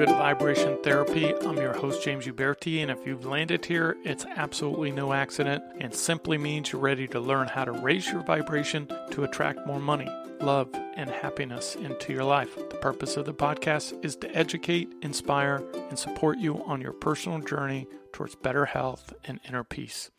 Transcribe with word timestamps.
Good 0.00 0.08
Vibration 0.16 0.78
Therapy. 0.82 1.34
I'm 1.34 1.58
your 1.58 1.74
host, 1.74 2.02
James 2.02 2.26
Uberti, 2.26 2.80
and 2.80 2.90
if 2.90 3.06
you've 3.06 3.26
landed 3.26 3.66
here, 3.66 3.98
it's 4.02 4.24
absolutely 4.24 4.90
no 4.90 5.12
accident 5.12 5.62
and 5.78 5.94
simply 5.94 6.38
means 6.38 6.72
you're 6.72 6.80
ready 6.80 7.06
to 7.08 7.20
learn 7.20 7.48
how 7.48 7.66
to 7.66 7.72
raise 7.72 8.10
your 8.10 8.22
vibration 8.22 8.90
to 9.10 9.24
attract 9.24 9.66
more 9.66 9.78
money, 9.78 10.08
love, 10.40 10.70
and 10.96 11.10
happiness 11.10 11.74
into 11.74 12.14
your 12.14 12.24
life. 12.24 12.56
The 12.56 12.78
purpose 12.78 13.18
of 13.18 13.26
the 13.26 13.34
podcast 13.34 14.02
is 14.02 14.16
to 14.16 14.34
educate, 14.34 14.90
inspire, 15.02 15.62
and 15.90 15.98
support 15.98 16.38
you 16.38 16.64
on 16.64 16.80
your 16.80 16.94
personal 16.94 17.40
journey 17.40 17.86
towards 18.14 18.36
better 18.36 18.64
health 18.64 19.12
and 19.24 19.38
inner 19.46 19.64
peace. 19.64 20.10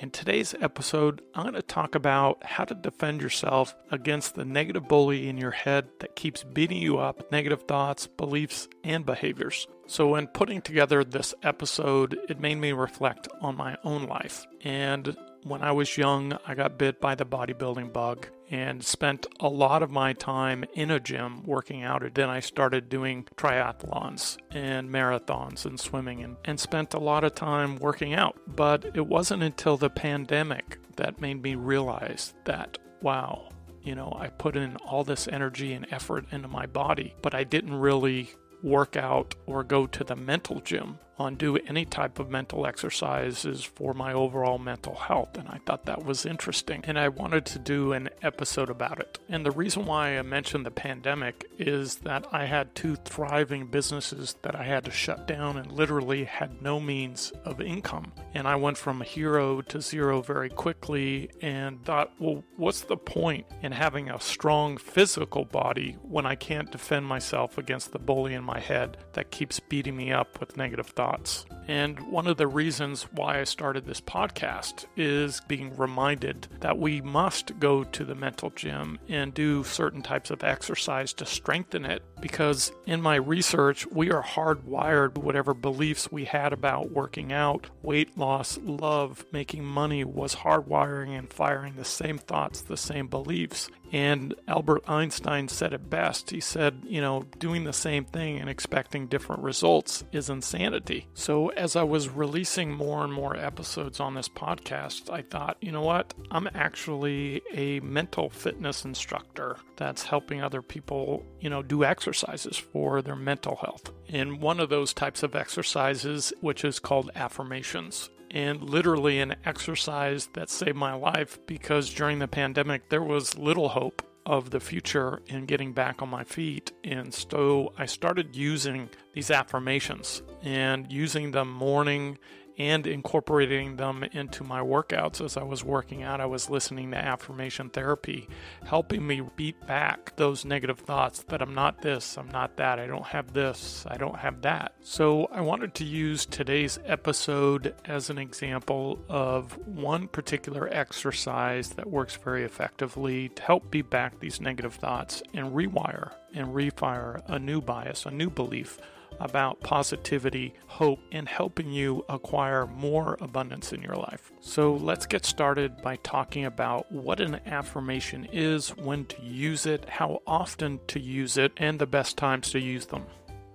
In 0.00 0.12
today's 0.12 0.54
episode, 0.60 1.22
I'm 1.34 1.42
going 1.42 1.54
to 1.54 1.62
talk 1.62 1.96
about 1.96 2.44
how 2.44 2.64
to 2.64 2.72
defend 2.72 3.20
yourself 3.20 3.74
against 3.90 4.36
the 4.36 4.44
negative 4.44 4.86
bully 4.86 5.28
in 5.28 5.36
your 5.36 5.50
head 5.50 5.88
that 5.98 6.14
keeps 6.14 6.44
beating 6.44 6.80
you 6.80 6.98
up, 6.98 7.32
negative 7.32 7.64
thoughts, 7.64 8.06
beliefs, 8.06 8.68
and 8.84 9.04
behaviors. 9.04 9.66
So, 9.88 10.06
when 10.06 10.28
putting 10.28 10.62
together 10.62 11.02
this 11.02 11.34
episode, 11.42 12.16
it 12.28 12.38
made 12.38 12.58
me 12.58 12.70
reflect 12.70 13.26
on 13.40 13.56
my 13.56 13.76
own 13.82 14.04
life. 14.04 14.46
And 14.62 15.16
when 15.44 15.62
I 15.62 15.72
was 15.72 15.96
young, 15.96 16.36
I 16.46 16.54
got 16.54 16.78
bit 16.78 17.00
by 17.00 17.14
the 17.14 17.24
bodybuilding 17.24 17.92
bug 17.92 18.26
and 18.50 18.82
spent 18.82 19.26
a 19.40 19.48
lot 19.48 19.82
of 19.82 19.90
my 19.90 20.12
time 20.12 20.64
in 20.74 20.90
a 20.90 21.00
gym 21.00 21.44
working 21.44 21.82
out. 21.82 22.02
And 22.02 22.14
then 22.14 22.30
I 22.30 22.40
started 22.40 22.88
doing 22.88 23.26
triathlons 23.36 24.38
and 24.50 24.88
marathons 24.88 25.66
and 25.66 25.78
swimming 25.78 26.22
and, 26.22 26.36
and 26.44 26.58
spent 26.58 26.94
a 26.94 26.98
lot 26.98 27.24
of 27.24 27.34
time 27.34 27.76
working 27.76 28.14
out. 28.14 28.38
But 28.46 28.86
it 28.94 29.06
wasn't 29.06 29.42
until 29.42 29.76
the 29.76 29.90
pandemic 29.90 30.78
that 30.96 31.20
made 31.20 31.42
me 31.42 31.54
realize 31.54 32.34
that, 32.44 32.78
wow, 33.02 33.48
you 33.82 33.94
know, 33.94 34.16
I 34.18 34.28
put 34.28 34.56
in 34.56 34.76
all 34.76 35.04
this 35.04 35.28
energy 35.28 35.72
and 35.72 35.86
effort 35.90 36.26
into 36.30 36.48
my 36.48 36.66
body, 36.66 37.14
but 37.22 37.34
I 37.34 37.44
didn't 37.44 37.78
really 37.78 38.30
work 38.62 38.96
out 38.96 39.34
or 39.46 39.62
go 39.62 39.86
to 39.86 40.04
the 40.04 40.16
mental 40.16 40.60
gym 40.60 40.98
on 41.18 41.34
do 41.34 41.56
any 41.56 41.84
type 41.84 42.18
of 42.18 42.30
mental 42.30 42.66
exercises 42.66 43.64
for 43.64 43.92
my 43.92 44.12
overall 44.12 44.58
mental 44.58 44.94
health. 44.94 45.36
And 45.36 45.48
I 45.48 45.58
thought 45.66 45.86
that 45.86 46.04
was 46.04 46.24
interesting. 46.24 46.82
And 46.86 46.98
I 46.98 47.08
wanted 47.08 47.44
to 47.46 47.58
do 47.58 47.92
an 47.92 48.08
episode 48.22 48.70
about 48.70 49.00
it. 49.00 49.18
And 49.28 49.44
the 49.44 49.50
reason 49.50 49.84
why 49.84 50.18
I 50.18 50.22
mentioned 50.22 50.64
the 50.64 50.70
pandemic 50.70 51.50
is 51.58 51.96
that 51.96 52.26
I 52.32 52.44
had 52.46 52.74
two 52.74 52.96
thriving 52.96 53.66
businesses 53.66 54.36
that 54.42 54.54
I 54.54 54.64
had 54.64 54.84
to 54.84 54.90
shut 54.90 55.26
down 55.26 55.56
and 55.56 55.72
literally 55.72 56.24
had 56.24 56.62
no 56.62 56.78
means 56.78 57.32
of 57.44 57.60
income. 57.60 58.12
And 58.34 58.46
I 58.46 58.56
went 58.56 58.78
from 58.78 59.00
hero 59.00 59.60
to 59.62 59.80
zero 59.80 60.22
very 60.22 60.50
quickly 60.50 61.30
and 61.42 61.84
thought, 61.84 62.12
well, 62.18 62.44
what's 62.56 62.82
the 62.82 62.96
point 62.96 63.46
in 63.62 63.72
having 63.72 64.10
a 64.10 64.20
strong 64.20 64.76
physical 64.76 65.44
body 65.44 65.96
when 66.02 66.26
I 66.26 66.36
can't 66.36 66.70
defend 66.70 67.06
myself 67.06 67.58
against 67.58 67.92
the 67.92 67.98
bully 67.98 68.34
in 68.34 68.44
my 68.44 68.60
head 68.60 68.98
that 69.14 69.30
keeps 69.30 69.58
beating 69.60 69.96
me 69.96 70.12
up 70.12 70.38
with 70.38 70.56
negative 70.56 70.86
thoughts? 70.86 71.07
Thoughts. 71.08 71.46
And 71.68 71.98
one 72.10 72.26
of 72.26 72.38
the 72.38 72.46
reasons 72.46 73.04
why 73.12 73.40
I 73.40 73.44
started 73.44 73.84
this 73.84 74.00
podcast 74.00 74.86
is 74.96 75.42
being 75.48 75.76
reminded 75.76 76.48
that 76.60 76.78
we 76.78 77.00
must 77.02 77.58
go 77.58 77.84
to 77.84 78.04
the 78.04 78.14
mental 78.14 78.50
gym 78.50 78.98
and 79.08 79.34
do 79.34 79.64
certain 79.64 80.02
types 80.02 80.30
of 80.30 80.42
exercise 80.42 81.12
to 81.14 81.26
strengthen 81.26 81.84
it. 81.84 82.02
Because 82.20 82.72
in 82.86 83.00
my 83.00 83.16
research, 83.16 83.86
we 83.86 84.10
are 84.10 84.22
hardwired, 84.22 85.18
whatever 85.18 85.54
beliefs 85.54 86.10
we 86.10 86.24
had 86.24 86.52
about 86.52 86.90
working 86.90 87.32
out, 87.32 87.68
weight 87.82 88.16
loss, 88.18 88.58
love, 88.62 89.24
making 89.32 89.64
money 89.64 90.04
was 90.04 90.36
hardwiring 90.36 91.16
and 91.16 91.32
firing 91.32 91.74
the 91.76 91.84
same 91.84 92.18
thoughts, 92.18 92.60
the 92.60 92.76
same 92.76 93.06
beliefs. 93.08 93.70
And 93.92 94.34
Albert 94.46 94.84
Einstein 94.86 95.48
said 95.48 95.72
it 95.72 95.88
best. 95.88 96.30
He 96.30 96.40
said, 96.40 96.82
you 96.84 97.00
know, 97.00 97.24
doing 97.38 97.64
the 97.64 97.72
same 97.72 98.04
thing 98.04 98.38
and 98.38 98.50
expecting 98.50 99.06
different 99.06 99.42
results 99.42 100.04
is 100.12 100.28
insanity. 100.28 101.06
So, 101.14 101.48
as 101.50 101.76
I 101.76 101.84
was 101.84 102.08
releasing 102.08 102.70
more 102.70 103.02
and 103.04 103.12
more 103.12 103.36
episodes 103.36 104.00
on 104.00 104.14
this 104.14 104.28
podcast, 104.28 105.10
I 105.10 105.22
thought, 105.22 105.56
you 105.60 105.72
know 105.72 105.82
what? 105.82 106.12
I'm 106.30 106.48
actually 106.54 107.42
a 107.52 107.80
mental 107.80 108.28
fitness 108.28 108.84
instructor 108.84 109.56
that's 109.76 110.02
helping 110.02 110.42
other 110.42 110.60
people, 110.60 111.24
you 111.40 111.48
know, 111.48 111.62
do 111.62 111.84
exercises 112.08 112.56
for 112.56 113.02
their 113.02 113.16
mental 113.16 113.56
health. 113.56 113.92
And 114.08 114.40
one 114.40 114.60
of 114.60 114.70
those 114.70 114.94
types 114.94 115.22
of 115.22 115.36
exercises, 115.36 116.32
which 116.40 116.64
is 116.64 116.78
called 116.78 117.10
affirmations 117.14 118.08
and 118.30 118.62
literally 118.62 119.20
an 119.20 119.36
exercise 119.44 120.28
that 120.34 120.48
saved 120.50 120.76
my 120.76 120.94
life 120.94 121.38
because 121.46 121.92
during 121.92 122.18
the 122.18 122.28
pandemic 122.28 122.88
there 122.88 123.02
was 123.02 123.38
little 123.38 123.68
hope 123.70 124.02
of 124.24 124.50
the 124.50 124.60
future 124.60 125.22
in 125.26 125.46
getting 125.46 125.72
back 125.72 126.02
on 126.02 126.08
my 126.08 126.24
feet. 126.24 126.72
And 126.84 127.12
so 127.12 127.72
I 127.78 127.86
started 127.86 128.36
using 128.36 128.88
these 129.14 129.30
affirmations 129.30 130.22
and 130.42 130.90
using 130.90 131.30
them 131.30 131.50
morning 131.50 132.18
and 132.58 132.86
incorporating 132.86 133.76
them 133.76 134.02
into 134.12 134.42
my 134.42 134.60
workouts 134.60 135.24
as 135.24 135.36
I 135.36 135.44
was 135.44 135.62
working 135.62 136.02
out. 136.02 136.20
I 136.20 136.26
was 136.26 136.50
listening 136.50 136.90
to 136.90 136.96
affirmation 136.96 137.70
therapy, 137.70 138.28
helping 138.64 139.06
me 139.06 139.22
beat 139.36 139.64
back 139.66 140.16
those 140.16 140.44
negative 140.44 140.80
thoughts 140.80 141.22
that 141.28 141.40
I'm 141.40 141.54
not 141.54 141.82
this, 141.82 142.18
I'm 142.18 142.28
not 142.28 142.56
that, 142.56 142.80
I 142.80 142.86
don't 142.86 143.06
have 143.06 143.32
this, 143.32 143.84
I 143.86 143.96
don't 143.96 144.18
have 144.18 144.42
that. 144.42 144.74
So 144.80 145.26
I 145.26 145.40
wanted 145.40 145.74
to 145.74 145.84
use 145.84 146.26
today's 146.26 146.80
episode 146.84 147.74
as 147.84 148.10
an 148.10 148.18
example 148.18 148.98
of 149.08 149.56
one 149.66 150.08
particular 150.08 150.68
exercise 150.72 151.70
that 151.70 151.88
works 151.88 152.16
very 152.16 152.42
effectively 152.42 153.28
to 153.28 153.42
help 153.42 153.70
beat 153.70 153.88
back 153.88 154.18
these 154.18 154.40
negative 154.40 154.74
thoughts 154.74 155.22
and 155.32 155.52
rewire 155.52 156.12
and 156.34 156.48
refire 156.48 157.22
a 157.26 157.38
new 157.38 157.60
bias, 157.60 158.04
a 158.04 158.10
new 158.10 158.30
belief 158.30 158.78
about 159.20 159.60
positivity, 159.60 160.54
hope, 160.66 161.00
and 161.12 161.28
helping 161.28 161.70
you 161.72 162.04
acquire 162.08 162.66
more 162.66 163.16
abundance 163.20 163.72
in 163.72 163.82
your 163.82 163.96
life. 163.96 164.32
So 164.40 164.74
let's 164.74 165.06
get 165.06 165.24
started 165.24 165.82
by 165.82 165.96
talking 165.96 166.44
about 166.44 166.90
what 166.90 167.20
an 167.20 167.40
affirmation 167.46 168.28
is, 168.32 168.70
when 168.76 169.06
to 169.06 169.22
use 169.22 169.66
it, 169.66 169.88
how 169.88 170.22
often 170.26 170.80
to 170.88 171.00
use 171.00 171.36
it, 171.36 171.52
and 171.56 171.78
the 171.78 171.86
best 171.86 172.16
times 172.16 172.50
to 172.50 172.60
use 172.60 172.86
them. 172.86 173.04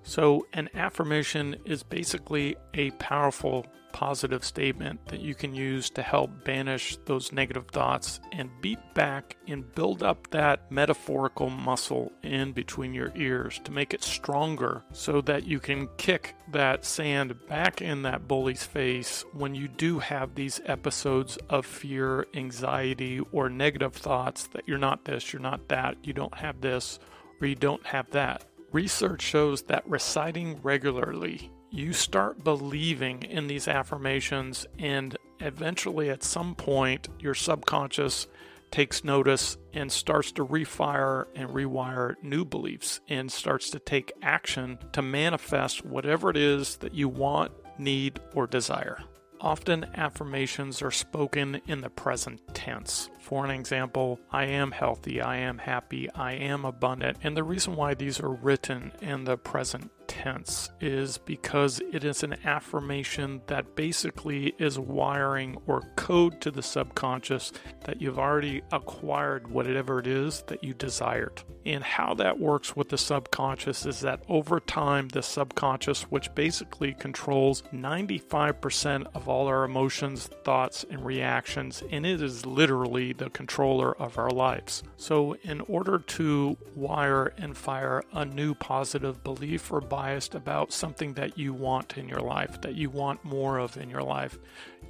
So, 0.03 0.47
an 0.53 0.69
affirmation 0.73 1.55
is 1.65 1.81
basically 1.81 2.57
a 2.73 2.91
powerful 2.91 3.65
positive 3.93 4.43
statement 4.43 4.99
that 5.07 5.21
you 5.21 5.33
can 5.33 5.55
use 5.55 5.89
to 5.91 6.01
help 6.01 6.43
banish 6.43 6.97
those 7.05 7.31
negative 7.31 7.67
thoughts 7.67 8.19
and 8.33 8.49
beat 8.59 8.79
back 8.93 9.37
and 9.47 9.73
build 9.75 10.03
up 10.03 10.29
that 10.31 10.69
metaphorical 10.69 11.49
muscle 11.49 12.11
in 12.23 12.51
between 12.51 12.93
your 12.93 13.13
ears 13.15 13.61
to 13.63 13.71
make 13.71 13.93
it 13.93 14.03
stronger 14.03 14.83
so 14.91 15.21
that 15.21 15.45
you 15.45 15.59
can 15.59 15.87
kick 15.97 16.35
that 16.51 16.83
sand 16.83 17.33
back 17.47 17.81
in 17.81 18.01
that 18.01 18.27
bully's 18.27 18.63
face 18.63 19.23
when 19.31 19.55
you 19.55 19.67
do 19.67 19.99
have 19.99 20.35
these 20.35 20.59
episodes 20.65 21.37
of 21.49 21.65
fear, 21.65 22.27
anxiety, 22.33 23.21
or 23.31 23.47
negative 23.47 23.93
thoughts 23.93 24.47
that 24.47 24.67
you're 24.67 24.77
not 24.77 25.05
this, 25.05 25.31
you're 25.31 25.41
not 25.41 25.69
that, 25.69 25.95
you 26.03 26.13
don't 26.13 26.35
have 26.35 26.59
this, 26.61 26.99
or 27.39 27.47
you 27.47 27.55
don't 27.55 27.85
have 27.85 28.09
that. 28.11 28.43
Research 28.73 29.21
shows 29.21 29.61
that 29.63 29.87
reciting 29.87 30.59
regularly 30.63 31.51
you 31.69 31.93
start 31.93 32.43
believing 32.43 33.21
in 33.21 33.45
these 33.45 33.67
affirmations, 33.67 34.65
and 34.79 35.15
eventually, 35.39 36.09
at 36.09 36.23
some 36.23 36.55
point, 36.55 37.07
your 37.19 37.35
subconscious 37.35 38.27
takes 38.71 39.03
notice 39.03 39.57
and 39.73 39.91
starts 39.91 40.31
to 40.31 40.43
refire 40.43 41.25
and 41.35 41.51
rewire 41.51 42.15
new 42.23 42.43
beliefs 42.43 42.99
and 43.07 43.31
starts 43.31 43.69
to 43.69 43.79
take 43.79 44.11
action 44.23 44.79
to 44.91 45.03
manifest 45.03 45.85
whatever 45.85 46.31
it 46.31 46.37
is 46.37 46.77
that 46.77 46.95
you 46.95 47.07
want, 47.07 47.51
need, 47.77 48.19
or 48.33 48.47
desire. 48.47 49.03
Often 49.43 49.87
affirmations 49.95 50.81
are 50.81 50.89
spoken 50.89 51.59
in 51.67 51.81
the 51.81 51.89
present 51.89 52.39
tense. 52.55 53.09
For 53.19 53.43
an 53.43 53.51
example, 53.51 54.21
I 54.31 54.45
am 54.45 54.71
healthy, 54.71 55.19
I 55.19 55.35
am 55.35 55.57
happy, 55.57 56.09
I 56.11 56.31
am 56.31 56.63
abundant. 56.63 57.17
And 57.23 57.35
the 57.35 57.43
reason 57.43 57.75
why 57.75 57.93
these 57.93 58.21
are 58.21 58.31
written 58.31 58.93
in 59.01 59.25
the 59.25 59.35
present 59.35 59.91
tense 60.13 60.69
is 60.79 61.17
because 61.17 61.81
it 61.91 62.03
is 62.03 62.21
an 62.21 62.35
affirmation 62.45 63.41
that 63.47 63.75
basically 63.75 64.53
is 64.59 64.77
wiring 64.77 65.57
or 65.65 65.81
code 65.95 66.39
to 66.39 66.51
the 66.51 66.61
subconscious 66.61 67.51
that 67.85 67.99
you've 67.99 68.19
already 68.19 68.61
acquired 68.71 69.47
whatever 69.47 69.97
it 69.97 70.05
is 70.05 70.43
that 70.43 70.63
you 70.63 70.75
desired. 70.75 71.41
And 71.65 71.83
how 71.83 72.13
that 72.15 72.39
works 72.39 72.75
with 72.75 72.89
the 72.89 72.97
subconscious 72.97 73.85
is 73.85 74.01
that 74.01 74.21
over 74.29 74.59
time, 74.59 75.07
the 75.07 75.23
subconscious, 75.23 76.03
which 76.03 76.33
basically 76.35 76.93
controls 76.93 77.63
95% 77.73 79.07
of 79.15 79.27
all 79.27 79.47
our 79.47 79.63
emotions, 79.63 80.27
thoughts, 80.43 80.85
and 80.91 81.03
reactions, 81.03 81.81
and 81.89 82.05
it 82.05 82.21
is 82.21 82.45
literally 82.45 83.13
the 83.13 83.29
controller 83.29 83.97
of 83.99 84.17
our 84.17 84.29
lives. 84.29 84.83
So, 84.97 85.37
in 85.41 85.61
order 85.61 85.99
to 85.99 86.57
wire 86.75 87.33
and 87.37 87.57
fire 87.57 88.03
a 88.11 88.25
new 88.25 88.53
positive 88.53 89.23
belief 89.23 89.71
or 89.71 89.81
biased 90.03 90.35
about 90.35 90.73
something 90.73 91.13
that 91.13 91.37
you 91.37 91.53
want 91.53 91.97
in 91.97 92.09
your 92.09 92.19
life, 92.19 92.59
that 92.59 92.75
you 92.75 92.89
want 92.89 93.23
more 93.23 93.57
of 93.57 93.77
in 93.77 93.89
your 93.89 94.03
life. 94.03 94.37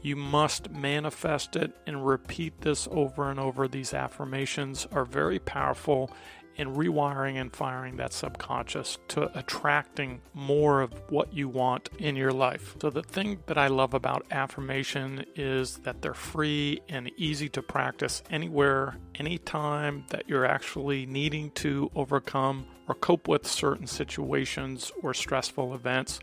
You 0.01 0.15
must 0.15 0.71
manifest 0.71 1.55
it 1.55 1.71
and 1.85 2.07
repeat 2.07 2.61
this 2.61 2.87
over 2.89 3.29
and 3.29 3.39
over. 3.39 3.67
These 3.67 3.93
affirmations 3.93 4.87
are 4.91 5.05
very 5.05 5.37
powerful 5.37 6.09
in 6.55 6.75
rewiring 6.75 7.35
and 7.35 7.55
firing 7.55 7.97
that 7.97 8.13
subconscious 8.13 8.97
to 9.09 9.37
attracting 9.37 10.21
more 10.33 10.81
of 10.81 10.93
what 11.09 11.33
you 11.33 11.49
want 11.49 11.89
in 11.99 12.15
your 12.15 12.31
life. 12.31 12.75
So, 12.81 12.89
the 12.89 13.03
thing 13.03 13.39
that 13.47 13.57
I 13.57 13.67
love 13.67 13.93
about 13.93 14.25
affirmation 14.31 15.25
is 15.35 15.77
that 15.79 16.01
they're 16.01 16.13
free 16.13 16.81
and 16.89 17.11
easy 17.17 17.49
to 17.49 17.61
practice 17.61 18.23
anywhere, 18.29 18.97
anytime 19.15 20.05
that 20.09 20.27
you're 20.27 20.45
actually 20.45 21.05
needing 21.05 21.51
to 21.51 21.91
overcome 21.95 22.65
or 22.87 22.95
cope 22.95 23.27
with 23.27 23.47
certain 23.47 23.87
situations 23.87 24.91
or 25.01 25.13
stressful 25.13 25.73
events. 25.73 26.19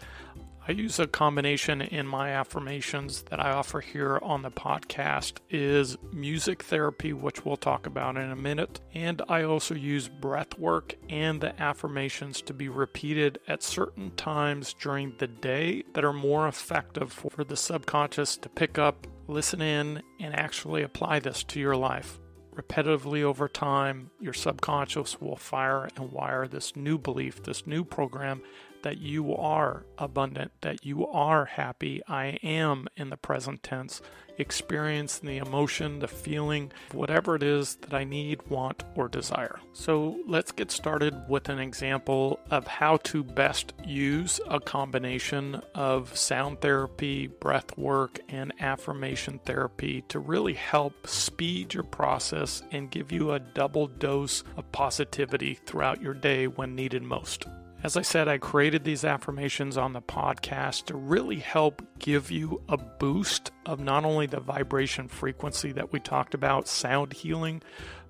I 0.71 0.75
use 0.75 1.01
a 1.01 1.09
combination 1.09 1.83
in 1.83 2.07
my 2.07 2.31
affirmations 2.31 3.23
that 3.23 3.45
I 3.45 3.51
offer 3.51 3.81
here 3.81 4.21
on 4.23 4.43
the 4.43 4.53
podcast 4.53 5.39
is 5.51 5.99
music 6.13 6.63
therapy, 6.63 7.13
which 7.13 7.45
we'll 7.45 7.57
talk 7.57 7.87
about 7.87 8.17
in 8.17 8.31
a 8.31 8.37
minute, 8.37 8.79
and 8.95 9.21
I 9.29 9.43
also 9.43 9.75
use 9.75 10.07
breath 10.07 10.57
work 10.61 10.95
and 11.09 11.41
the 11.41 11.61
affirmations 11.61 12.41
to 12.43 12.55
be 12.55 12.69
repeated 12.69 13.41
at 13.49 13.65
certain 13.65 14.13
times 14.13 14.73
during 14.81 15.15
the 15.19 15.27
day 15.27 15.83
that 15.95 16.05
are 16.05 16.13
more 16.13 16.47
effective 16.47 17.13
for 17.13 17.43
the 17.43 17.57
subconscious 17.57 18.37
to 18.37 18.49
pick 18.49 18.79
up, 18.79 19.09
listen 19.27 19.61
in, 19.61 20.01
and 20.21 20.37
actually 20.37 20.85
apply 20.85 21.19
this 21.19 21.43
to 21.43 21.59
your 21.59 21.75
life. 21.75 22.21
Repetitively 22.55 23.23
over 23.23 23.49
time, 23.49 24.11
your 24.21 24.35
subconscious 24.35 25.21
will 25.21 25.35
fire 25.35 25.89
and 25.97 26.13
wire 26.13 26.47
this 26.47 26.77
new 26.77 26.97
belief, 26.97 27.43
this 27.43 27.67
new 27.67 27.85
program 27.85 28.43
that 28.83 28.99
you 28.99 29.35
are 29.35 29.85
abundant, 29.99 30.53
that 30.63 30.85
you 30.85 31.07
are 31.07 31.45
happy. 31.45 32.03
I 32.09 32.39
am 32.43 32.89
in 32.97 33.11
the 33.11 33.17
present 33.17 33.63
tense, 33.63 34.01
experiencing 34.39 35.29
the 35.29 35.37
emotion, 35.37 35.99
the 35.99 36.09
feeling, 36.09 36.73
whatever 36.93 37.37
it 37.37 37.43
is 37.43 37.77
that 37.77 37.93
I 37.93 38.05
need, 38.05 38.49
want, 38.49 38.83
or 38.95 39.09
desire. 39.09 39.61
So 39.73 40.19
let's 40.27 40.53
get 40.53 40.71
started 40.71 41.15
with 41.29 41.49
an 41.49 41.59
example 41.59 42.41
of 42.51 42.67
how 42.67 42.97
to 42.99 43.23
best 43.23 43.75
use 43.85 44.41
a 44.49 44.61
combination 44.61 45.61
of 45.75 46.17
sound 46.17 46.61
therapy, 46.61 47.27
breath 47.27 47.77
work, 47.77 48.21
and 48.29 48.53
affirmation 48.61 49.41
therapy 49.45 50.03
to 50.09 50.19
really 50.19 50.55
help 50.55 51.07
speed 51.07 51.75
your 51.75 51.85
process 51.85 52.63
and 52.73 52.91
give 52.91 53.13
you 53.13 53.33
a 53.33 53.41
double 53.41 53.87
dose 53.87 54.43
of 54.57 54.73
positivity 54.73 55.59
throughout 55.67 56.01
your 56.01 56.15
day 56.15 56.47
when 56.47 56.75
needed 56.75 57.03
most. 57.03 57.45
As 57.83 57.97
I 57.97 58.03
said, 58.03 58.29
I 58.29 58.37
created 58.37 58.85
these 58.85 59.05
affirmations 59.05 59.79
on 59.79 59.95
the 59.95 60.03
podcast 60.03 60.85
to 60.87 60.97
really 60.97 61.39
help 61.39 61.81
give 62.01 62.31
you 62.31 62.61
a 62.69 62.77
boost 62.77 63.53
of 63.67 63.79
not 63.79 64.05
only 64.05 64.27
the 64.27 64.41
vibration 64.41 65.07
frequency 65.07 65.73
that 65.73 65.93
we 65.93 66.01
talked 66.01 66.35
about, 66.35 66.67
sound 66.67 67.13
healing, 67.13 67.63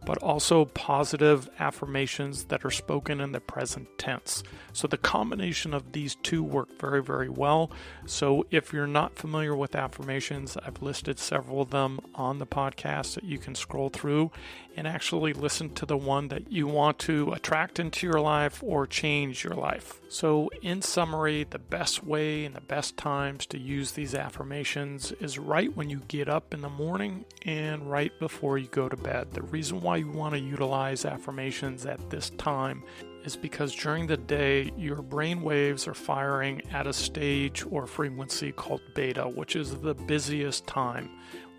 but 0.05 0.19
also 0.19 0.65
positive 0.65 1.49
affirmations 1.59 2.45
that 2.45 2.65
are 2.65 2.71
spoken 2.71 3.21
in 3.21 3.33
the 3.33 3.41
present 3.41 3.87
tense. 3.99 4.43
So 4.73 4.89
the 4.89 4.97
combination 4.97 5.75
of 5.75 5.93
these 5.93 6.15
two 6.17 6.43
work 6.43 6.79
very, 6.79 7.03
very 7.03 7.29
well. 7.29 7.71
So 8.07 8.47
if 8.51 8.73
you're 8.73 8.87
not 8.87 9.17
familiar 9.17 9.55
with 9.55 9.75
affirmations, 9.75 10.57
I've 10.57 10.81
listed 10.83 11.19
several 11.19 11.61
of 11.61 11.71
them 11.71 12.01
on 12.15 12.39
the 12.39 12.47
podcast 12.47 13.15
that 13.15 13.25
you 13.25 13.39
can 13.39 13.55
scroll 13.55 13.91
through 13.91 14.31
and 14.77 14.87
actually 14.87 15.33
listen 15.33 15.71
to 15.75 15.85
the 15.85 15.97
one 15.97 16.29
that 16.29 16.51
you 16.51 16.67
want 16.67 16.99
to 17.01 17.33
attract 17.33 17.79
into 17.79 18.07
your 18.07 18.21
life 18.21 18.63
or 18.63 18.87
change 18.87 19.45
your 19.45 19.55
life. 19.55 20.01
So, 20.09 20.51
in 20.63 20.81
summary, 20.81 21.45
the 21.45 21.59
best 21.59 22.05
way 22.05 22.45
and 22.45 22.55
the 22.55 22.61
best 22.61 22.97
times 22.97 23.47
to 23.47 23.59
use 23.59 23.80
these 23.89 24.15
affirmations 24.15 25.13
is 25.21 25.39
right 25.39 25.75
when 25.77 25.89
you 25.89 26.01
get 26.09 26.29
up 26.29 26.53
in 26.53 26.61
the 26.61 26.69
morning 26.69 27.25
and 27.47 27.91
right 27.91 28.13
before 28.21 28.59
you 28.59 28.69
go 28.69 28.89
to 28.89 28.97
bed. 28.97 29.33
The 29.33 29.43
reason 29.43 29.81
why 29.81 29.97
you 29.97 30.11
want 30.11 30.35
to 30.35 30.41
utilize 30.41 31.05
affirmations 31.05 31.87
at 31.87 32.11
this 32.11 32.31
time 32.31 32.83
is 33.25 33.37
because 33.37 33.75
during 33.75 34.07
the 34.07 34.17
day, 34.17 34.71
your 34.77 35.03
brain 35.03 35.41
waves 35.43 35.89
are 35.89 35.95
firing 35.95 36.63
at 36.71 36.87
a 36.87 36.93
stage 36.93 37.65
or 37.71 37.87
frequency 37.87 38.53
called 38.53 38.83
beta, 38.95 39.25
which 39.25 39.57
is 39.57 39.77
the 39.77 39.95
busiest 39.95 40.67
time 40.67 41.09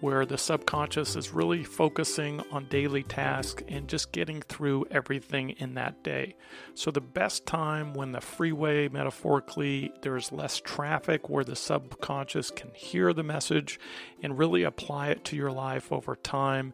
where 0.01 0.25
the 0.25 0.38
subconscious 0.38 1.15
is 1.15 1.31
really 1.31 1.63
focusing 1.63 2.42
on 2.51 2.65
daily 2.65 3.03
tasks 3.03 3.63
and 3.68 3.88
just 3.88 4.12
getting 4.12 4.42
through 4.42 4.86
everything 4.92 5.51
in 5.51 5.75
that 5.75 6.03
day. 6.03 6.36
So, 6.74 6.92
the 6.92 7.00
best 7.00 7.45
time 7.45 7.94
when 7.94 8.12
the 8.12 8.21
freeway, 8.21 8.89
metaphorically, 8.89 9.94
there's 10.01 10.31
less 10.31 10.59
traffic, 10.59 11.30
where 11.30 11.44
the 11.44 11.56
subconscious 11.56 12.51
can 12.51 12.71
hear 12.74 13.13
the 13.13 13.24
message 13.24 13.80
and 14.21 14.38
really 14.38 14.63
apply 14.63 15.09
it 15.09 15.24
to 15.25 15.36
your 15.36 15.51
life 15.51 15.92
over 15.92 16.15
time, 16.15 16.74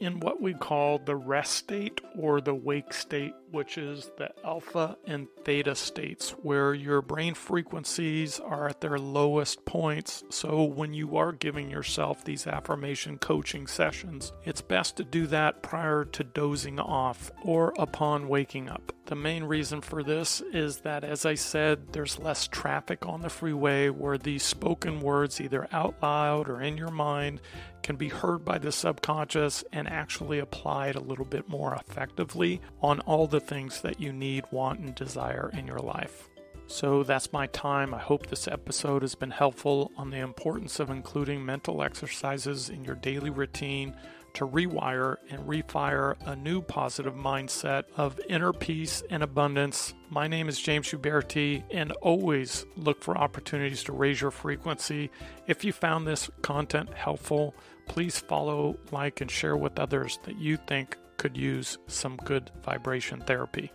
in 0.00 0.20
what 0.20 0.40
we 0.40 0.54
call 0.54 0.98
the 0.98 1.16
rest 1.16 1.52
state 1.52 2.00
or 2.18 2.40
the 2.40 2.54
wake 2.54 2.92
state 2.92 3.34
which 3.52 3.78
is 3.78 4.10
the 4.16 4.30
alpha 4.44 4.96
and 5.06 5.28
theta 5.44 5.74
states, 5.74 6.30
where 6.42 6.74
your 6.74 7.02
brain 7.02 7.34
frequencies 7.34 8.40
are 8.40 8.68
at 8.68 8.80
their 8.80 8.98
lowest 8.98 9.64
points. 9.64 10.24
So, 10.30 10.64
when 10.64 10.94
you 10.94 11.16
are 11.16 11.32
giving 11.32 11.70
yourself 11.70 12.24
these 12.24 12.46
affirmation 12.46 13.18
coaching 13.18 13.66
sessions, 13.66 14.32
it's 14.44 14.62
best 14.62 14.96
to 14.96 15.04
do 15.04 15.26
that 15.28 15.62
prior 15.62 16.04
to 16.06 16.24
dozing 16.24 16.80
off 16.80 17.30
or 17.44 17.74
upon 17.78 18.28
waking 18.28 18.68
up. 18.68 18.92
The 19.12 19.16
main 19.16 19.44
reason 19.44 19.82
for 19.82 20.02
this 20.02 20.40
is 20.40 20.78
that, 20.78 21.04
as 21.04 21.26
I 21.26 21.34
said, 21.34 21.92
there's 21.92 22.18
less 22.18 22.48
traffic 22.48 23.04
on 23.04 23.20
the 23.20 23.28
freeway 23.28 23.90
where 23.90 24.16
these 24.16 24.42
spoken 24.42 25.02
words, 25.02 25.38
either 25.38 25.68
out 25.70 25.96
loud 26.02 26.48
or 26.48 26.62
in 26.62 26.78
your 26.78 26.90
mind, 26.90 27.42
can 27.82 27.96
be 27.96 28.08
heard 28.08 28.42
by 28.42 28.56
the 28.56 28.72
subconscious 28.72 29.64
and 29.70 29.86
actually 29.86 30.38
applied 30.38 30.94
a 30.94 31.00
little 31.00 31.26
bit 31.26 31.46
more 31.46 31.74
effectively 31.74 32.62
on 32.80 33.00
all 33.00 33.26
the 33.26 33.38
things 33.38 33.82
that 33.82 34.00
you 34.00 34.14
need, 34.14 34.46
want, 34.50 34.80
and 34.80 34.94
desire 34.94 35.50
in 35.52 35.66
your 35.66 35.80
life. 35.80 36.30
So 36.66 37.02
that's 37.02 37.34
my 37.34 37.48
time. 37.48 37.92
I 37.92 37.98
hope 37.98 38.28
this 38.28 38.48
episode 38.48 39.02
has 39.02 39.14
been 39.14 39.30
helpful 39.30 39.92
on 39.98 40.08
the 40.08 40.20
importance 40.20 40.80
of 40.80 40.88
including 40.88 41.44
mental 41.44 41.82
exercises 41.82 42.70
in 42.70 42.82
your 42.82 42.94
daily 42.94 43.28
routine 43.28 43.94
to 44.34 44.46
rewire 44.46 45.16
and 45.30 45.46
refire 45.46 46.16
a 46.26 46.34
new 46.36 46.62
positive 46.62 47.14
mindset 47.14 47.84
of 47.96 48.20
inner 48.28 48.52
peace 48.52 49.02
and 49.10 49.22
abundance. 49.22 49.94
My 50.10 50.26
name 50.28 50.48
is 50.48 50.60
James 50.60 50.90
Huberti, 50.90 51.62
and 51.70 51.92
always 51.92 52.64
look 52.76 53.02
for 53.02 53.16
opportunities 53.16 53.82
to 53.84 53.92
raise 53.92 54.20
your 54.20 54.30
frequency. 54.30 55.10
If 55.46 55.64
you 55.64 55.72
found 55.72 56.06
this 56.06 56.30
content 56.42 56.92
helpful, 56.94 57.54
please 57.86 58.18
follow, 58.18 58.76
like, 58.90 59.20
and 59.20 59.30
share 59.30 59.56
with 59.56 59.78
others 59.78 60.18
that 60.24 60.38
you 60.38 60.56
think 60.56 60.96
could 61.16 61.36
use 61.36 61.78
some 61.86 62.16
good 62.16 62.50
vibration 62.64 63.20
therapy. 63.20 63.70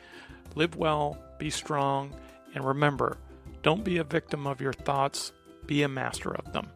Live 0.55 0.75
well, 0.75 1.17
be 1.37 1.49
strong, 1.49 2.13
and 2.55 2.65
remember 2.65 3.17
don't 3.63 3.83
be 3.83 3.97
a 3.97 4.03
victim 4.03 4.47
of 4.47 4.61
your 4.61 4.73
thoughts, 4.73 5.33
be 5.65 5.83
a 5.83 5.87
master 5.87 6.33
of 6.33 6.53
them. 6.53 6.67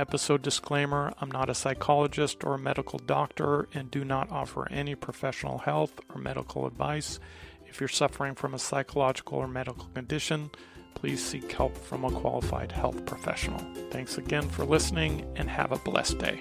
Episode 0.00 0.40
disclaimer 0.40 1.12
I'm 1.20 1.30
not 1.30 1.50
a 1.50 1.54
psychologist 1.54 2.42
or 2.42 2.54
a 2.54 2.58
medical 2.58 2.98
doctor 3.00 3.68
and 3.74 3.90
do 3.90 4.02
not 4.02 4.30
offer 4.30 4.66
any 4.70 4.94
professional 4.94 5.58
health 5.58 6.00
or 6.08 6.18
medical 6.18 6.66
advice. 6.66 7.20
If 7.66 7.80
you're 7.80 7.88
suffering 7.88 8.34
from 8.34 8.54
a 8.54 8.58
psychological 8.58 9.36
or 9.36 9.46
medical 9.46 9.84
condition, 9.92 10.52
please 10.94 11.22
seek 11.22 11.52
help 11.52 11.76
from 11.76 12.06
a 12.06 12.10
qualified 12.10 12.72
health 12.72 13.04
professional. 13.04 13.60
Thanks 13.90 14.16
again 14.16 14.48
for 14.48 14.64
listening 14.64 15.30
and 15.36 15.50
have 15.50 15.70
a 15.70 15.76
blessed 15.76 16.18
day. 16.18 16.40